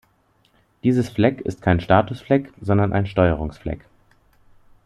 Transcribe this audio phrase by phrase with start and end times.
[0.83, 3.81] Dieses Flag ist kein Status-Flag, sondern ein Steuerungs-Flag.